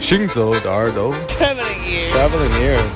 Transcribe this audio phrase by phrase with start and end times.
[0.00, 2.12] 行走的耳朵 Traveling ears.
[2.12, 2.94] Traveling ears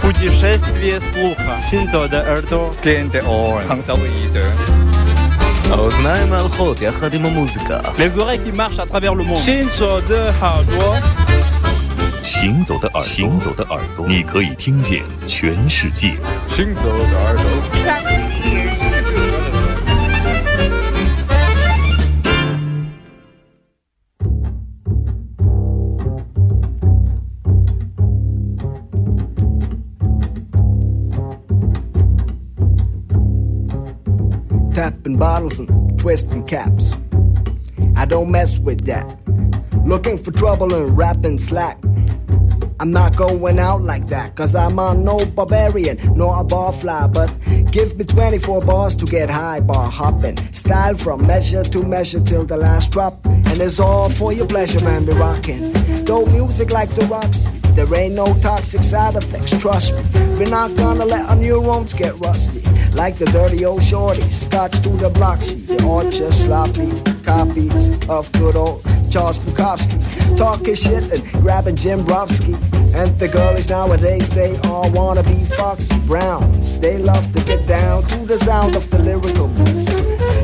[0.00, 1.58] Путешествие слуха.
[1.68, 2.70] Синзо de Erdo.
[2.82, 3.66] Gen de oren.
[3.68, 4.44] Hangzauide.
[5.70, 9.42] האוזניים ההלכות יחד עם המוזיקה Les oreilles qui marchent à travers le monde.
[9.44, 11.02] Shinzo de Hardwa.
[12.22, 16.14] 行走的耳朵，行走的耳朵，你可以听见全世界。
[16.48, 17.44] 行走的耳朵
[34.81, 36.95] Tapping bottles and twisting caps.
[37.95, 39.05] I don't mess with that.
[39.85, 41.77] Looking for trouble and rapping slack.
[42.79, 47.29] I'm not going out like that, cause I'm on no barbarian, nor a barfly, but
[47.71, 50.37] give me 24 bars to get high, bar hopping.
[50.51, 53.23] Style from measure to measure till the last drop.
[53.25, 55.73] And it's all for your pleasure, man, be rocking.
[56.05, 60.01] Though music like the rocks, there ain't no toxic side effects, trust me.
[60.39, 62.60] We're not gonna let our neurons get rusty.
[62.93, 65.65] Like the dirty old shorty, scotch to the blocksy.
[65.65, 66.91] They all just sloppy
[67.23, 69.97] copies of good old Charles Bukowski.
[70.37, 72.53] Talking shit and grabbing Jim Brofsky.
[72.93, 76.79] And the girlies nowadays, they all wanna be Foxy Browns.
[76.79, 79.87] They love to get down to the sound of the lyrical blues.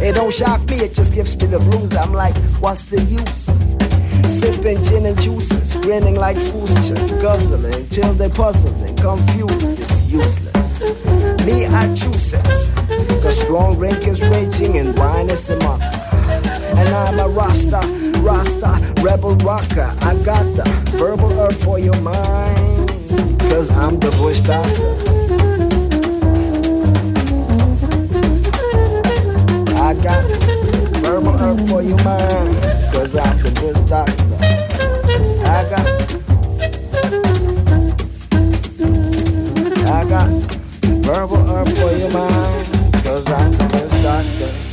[0.00, 1.94] It don't shock me, it just gives me the blues.
[1.94, 3.75] I'm like, what's the use?
[4.28, 9.78] Sipping gin and juices, grinning like fools, just guzzling till they're puzzled and confused.
[9.78, 10.80] It's useless.
[11.46, 12.72] Me, I choose this.
[13.22, 15.80] Cause strong drink is raging and wine is a mock.
[15.80, 17.80] And I'm a Rasta,
[18.20, 19.94] Rasta, rebel rocker.
[20.00, 20.64] I got the
[20.96, 22.88] verbal herb for your mind.
[23.48, 24.82] Cause I'm the bush doctor.
[29.80, 30.24] I got
[31.00, 32.56] verbal herb for your mind.
[32.92, 33.14] Cause.
[33.14, 33.72] I I
[35.68, 35.86] got,
[39.88, 40.28] I got
[41.02, 42.94] Verbal up for your mind.
[43.02, 44.65] Cause I'm gonna doctor.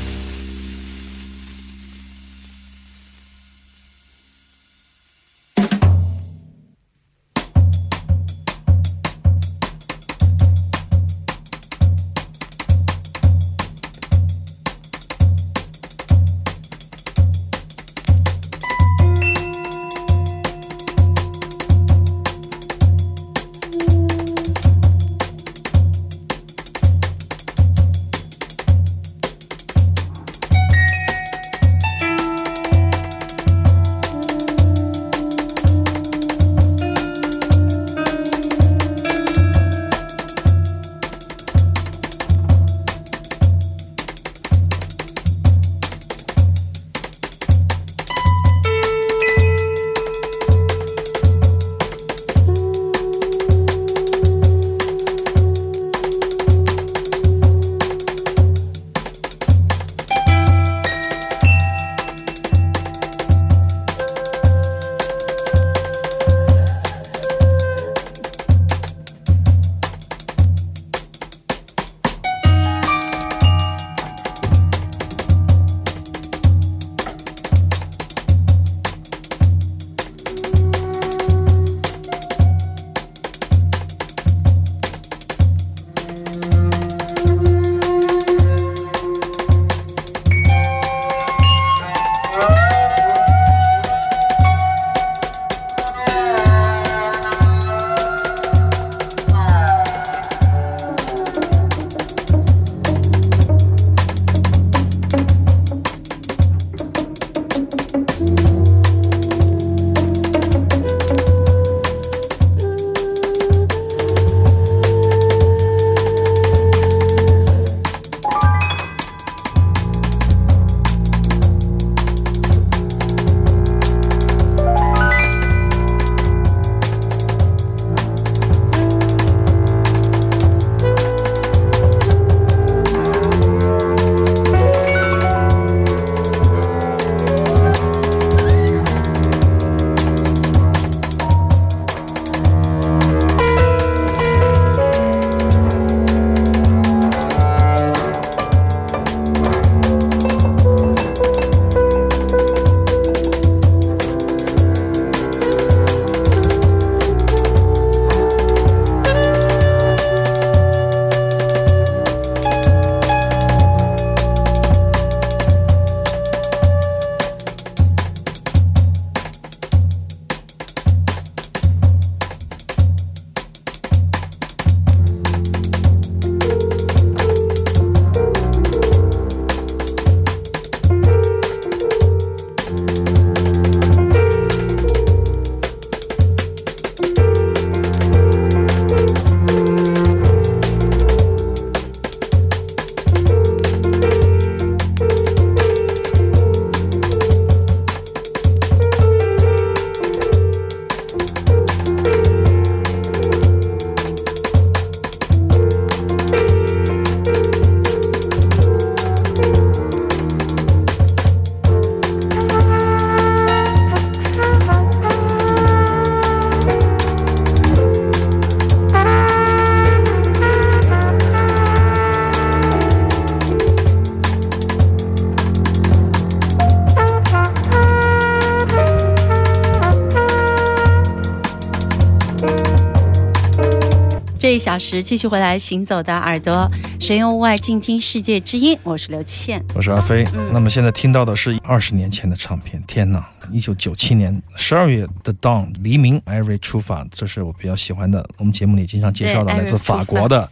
[234.54, 236.70] 一小时继续回来，行走的耳朵，
[237.00, 238.78] 神游物外，静听世界之音。
[238.84, 240.24] 我是刘倩，我是阿飞。
[240.52, 243.28] 那么现在听到的是二十年前的唱片，天哪！
[243.52, 250.48] 一九九七年十二月的 Dawn 黎明，Every 出发，这是我比较喜欢的，我们节目里经常介绍的，来自法国的。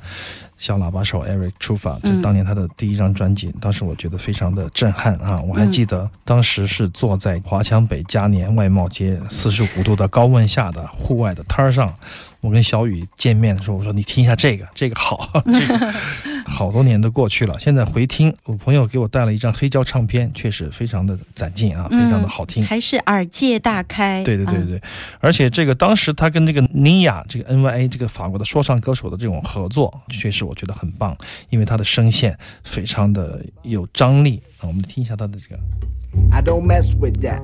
[0.58, 5.42] 小喇叭手 Eric 出发，就当年他的第一张专辑，当时我觉得非常的震撼啊！
[5.42, 11.92] 我还记得当时是坐在华强北嘉年外贸街四十五度的高温下的户外的摊儿上。
[12.42, 15.94] 我跟小雨见面的时候，我说你听一下这个， 这个好， 这个
[16.46, 24.24] 好多年都过去了，现在回听，我朋友给我带了一张黑胶唱片，确实非常的攒劲啊，非常的好听，还是耳界大开。
[24.24, 24.82] 对对对对，
[25.20, 31.16] 而且这个当时他跟这个 Nia 这个 N Y A 这个法国的说唱歌手的这种合作，确实我觉得很棒，
[31.50, 35.62] 因为他的声线非常的有张力啊，我们听一下他的这个。
[36.32, 37.42] I don't mess with that.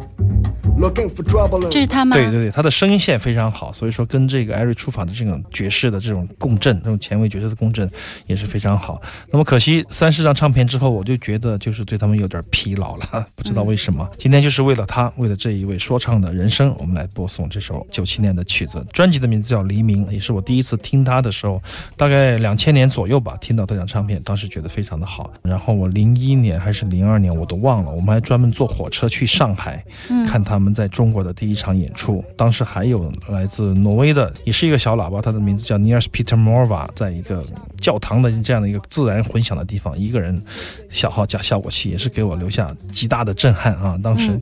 [1.71, 2.15] 这是他吗？
[2.15, 7.89] 对对对，他的声线非常好，所以说跟这个艾瑞出法的这种爵士的这种共振，这种前卫爵士的共振
[8.27, 9.01] 也是非常好。
[9.31, 14.07] 那么可惜三十张唱片之后，我就觉得就是对他们有点疲劳了，不知道为什么。
[14.19, 18.85] 今天就是为了他，为了这一位说唱的人生，我们来播送这首九七年的曲子。
[18.93, 21.59] 专辑的名字叫《黎明》，也是我第一次听他的时候，
[21.95, 25.33] 大概两千年左右吧，听到这张唱片，当时觉得非常的好。
[25.41, 29.83] 然后我零一年还是零二年，我都忘了，我们还专门坐火车去上海
[30.25, 30.73] 看他们。
[30.77, 37.43] 在中国的第一场演出，当时还有来自挪威的，也是一个小喇叭，他的名字叫 Niels Peter Morva，在一个
[37.79, 40.41] 教堂的这样的一个自然混响的地方，一个人
[40.89, 43.97] 小号加效果器，也是给我留下极大的震撼啊！
[44.01, 44.39] 当时，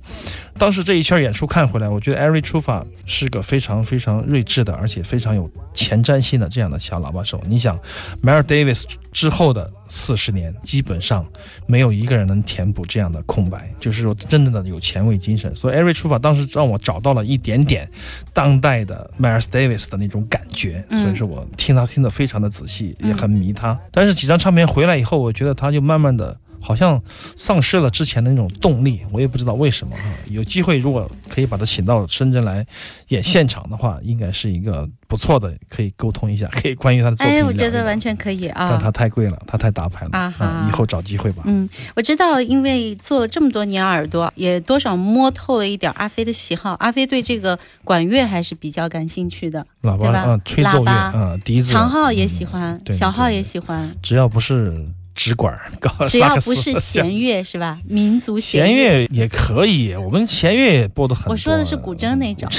[0.57, 7.41] 当时这一圈演出看回来，我觉得 Ari Trufa 是个非常非常睿智的，而且非常有前瞻性的这样的小喇叭手。
[7.47, 7.79] 你想
[8.23, 9.71] ，Miles Davis 之后的。
[9.87, 11.23] 四十年基本上
[11.67, 15.55] 没有一个人能填补这样的空白，就是说真正的有前卫精神。
[15.55, 17.87] 所以出发当时让我找到了一点点
[18.33, 23.77] 当代的 Miles Davis 的那种感觉，所以说我听他听得非常的仔细，也很很迷他。
[23.91, 26.37] 但是几张唱片回来以后，我觉得他就慢慢的。
[26.65, 26.99] 好像
[27.35, 30.03] 丧失了之前的那种动力，我也不知道为什么哈。
[30.27, 32.65] 有机会如果可以把他请到深圳来
[33.09, 37.35] 演现场的话，应该是一个不错的，可以沟通一下， 可以关于他的作品。
[37.35, 38.67] 哎，我觉得完全可以啊。
[38.67, 40.67] 但他太贵了，他太大牌了啊！
[40.67, 41.43] 以后找机会吧。
[41.45, 46.73] 嗯，我知道，因为做了这么多年耳朵，也多少摸透了一点阿飞的喜好。
[46.79, 54.83] 阿飞对这个管乐还是比较感兴趣的，喇叭啊，吹奏乐啊，笛子，长号也喜欢，小号也喜欢，只要不是。
[55.15, 55.57] 直管，
[56.07, 57.79] 只要不是弦乐是吧？
[57.87, 61.25] 民族弦乐也可以，我们弦乐也播的很。
[61.27, 62.49] 我说的是古筝那种。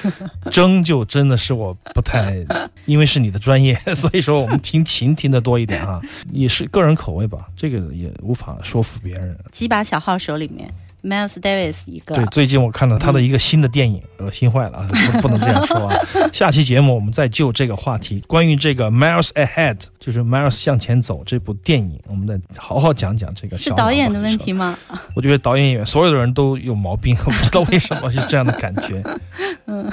[0.50, 2.36] 筝就真的是我不太，
[2.86, 9.36] 因为是你的专业，所以说我们听琴听的多一点啊，也是个人口味吧，这个也无法说服别人。
[9.50, 10.72] 几把小号手里面。
[11.04, 14.88] Miles Davis 一个对，最近我看了他的一个新的电影，恶心坏了啊！
[15.20, 15.94] 不能这样说啊。
[16.32, 23.58] 下期节目我们再就这个话题，关于这个 Miles Ahead，就是 Miles 向前走这部电影，我们再好好讲讲这个。
[23.58, 24.78] 是导演的问题吗？
[25.14, 29.02] 我觉得导演演员所有的人都有毛病，我不知道为什么是这样的感觉。
[29.66, 29.90] 嗯。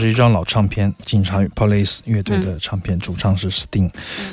[0.00, 3.90] 是一张老唱片，警察与 Police 乐队的唱片，主唱是 Sting。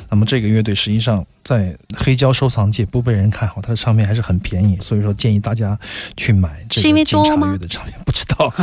[0.10, 5.80] 那么这个乐队实际上在黑胶收藏界不被人看好，它的唱片还是很便宜，所以说建议大家
[6.18, 7.98] 去买这个警察乐的唱片。
[8.04, 8.54] 不知道，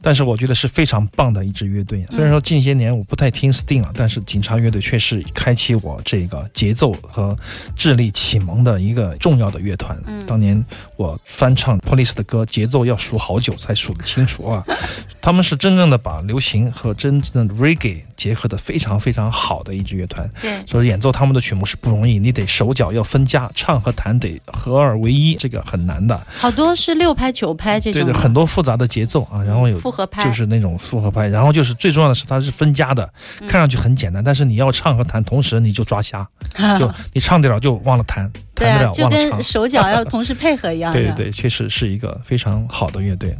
[0.00, 2.06] 但是我觉得是非常棒的一支乐队。
[2.08, 7.36] 虽然说近些年我不太听 Sting 了，但是警察乐队却是开启我这个节奏和
[7.74, 10.00] 智力启蒙的一个重要的乐团。
[10.24, 14.64] 当年我翻唱 Police 的歌，节奏要数好久才数得清楚啊。
[15.20, 20.30] 他们是真正的把流行和真正的 Reggae 结合的非常非常好的一支乐团。
[20.40, 26.20] 对，所以演奏他们的曲目是不容易，你得手脚要分家，唱和弹得合二为一，这个很难的。
[26.36, 33.10] 好多是六拍九拍这对的，种的，很多复杂的节奏啊，然后有复合拍就是那种复合拍，然后就是最重要的是它是分家的，
[33.48, 36.26] 看上去很简单，但是你要唱和弹同时你就抓瞎，
[36.78, 39.42] 就你唱得了就忘了弹，对啊，弹不了就忘了唱 跟。
[39.42, 40.92] 手脚要同时配合一样。
[40.92, 43.36] 对对对，确实是一个非常好的乐队。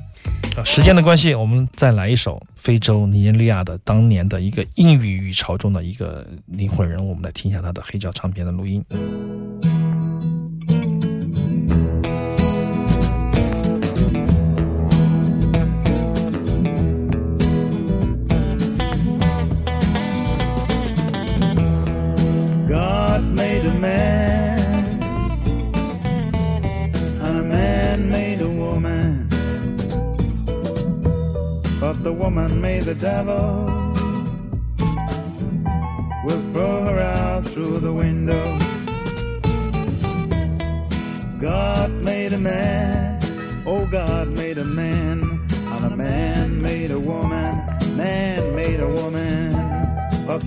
[0.65, 8.85] 时间的关系，我们再来一首非洲尼日利亚的当年的一个英语语潮中的一个灵魂人物，我们来听一下他的黑胶唱片的录音。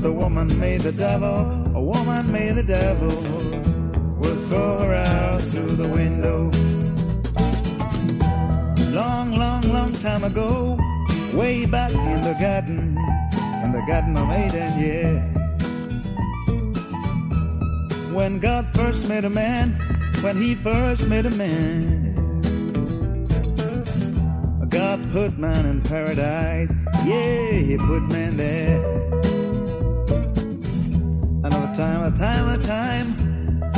[0.03, 3.07] The woman made the devil, a woman made the devil.
[4.19, 6.51] We'll throw her out through the window.
[8.91, 10.77] Long, long, long time ago,
[11.33, 12.97] way back in the garden,
[13.63, 15.23] in the garden of Eden, yeah.
[18.13, 19.71] When God first made a man,
[20.19, 22.41] when He first made a man,
[24.67, 26.73] God put man in paradise,
[27.05, 29.22] yeah, He put man there.
[31.75, 33.07] Time, a time, a time,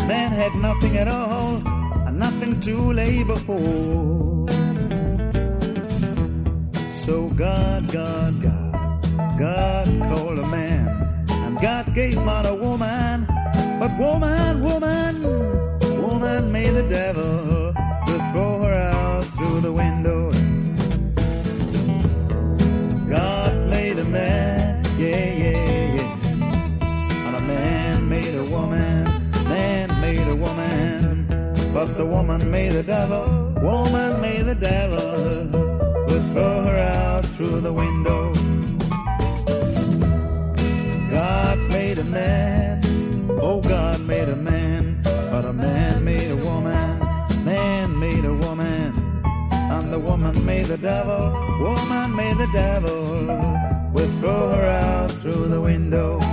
[0.05, 1.65] man had nothing at all,
[2.05, 4.49] and nothing to labor for.
[6.89, 10.89] So God, God, God, God called a man,
[11.29, 13.27] and God gave man a woman,
[13.79, 15.15] but woman, woman,
[16.01, 17.73] woman made the devil
[18.07, 20.34] to throw her out through the window.
[31.93, 33.25] The woman made the devil,
[33.61, 35.45] woman made the devil.
[36.07, 38.33] Would throw her out through the window.
[41.09, 42.81] God made a man,
[43.41, 45.01] oh God made a man.
[45.31, 46.99] But a man made a woman,
[47.45, 48.93] man made a woman.
[49.53, 52.91] And the woman made the devil, woman made the devil.
[53.93, 56.24] Would throw her out through the window.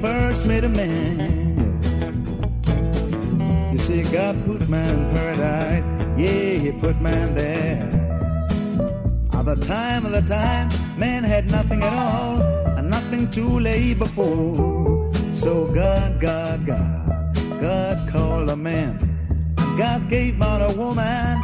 [0.00, 1.80] First made a man.
[3.72, 7.82] You see, God put man in paradise, yeah, he put man there.
[9.32, 12.40] At the time of the time, man had nothing at all,
[12.76, 15.12] and nothing to lay before.
[15.32, 18.98] So God, God, God, God called a man,
[19.78, 21.42] God gave man a woman.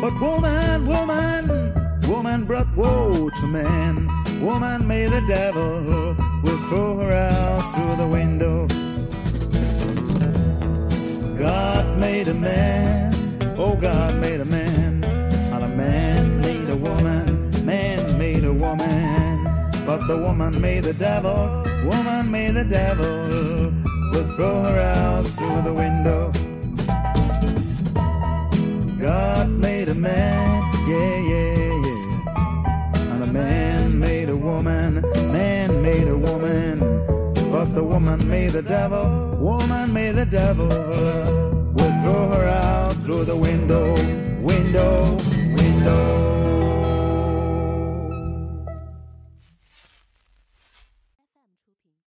[0.00, 4.08] But woman, woman, woman brought woe to man.
[4.40, 6.16] Woman made the devil
[6.70, 8.68] throw her out through the window.
[11.36, 13.12] God made a man,
[13.58, 19.44] oh God made a man, and a man made a woman, man made a woman.
[19.84, 23.72] But the woman made the devil, woman made the devil,
[24.12, 26.30] will throw her out through the window.
[29.00, 31.54] God made a man, yeah, yeah,
[31.84, 33.12] yeah.
[33.12, 35.02] And a man made a woman,
[37.74, 40.68] the woman may the devil, woman may the devil
[41.74, 43.94] We'll throw her out through the window,
[44.42, 45.16] window,
[45.56, 46.39] window.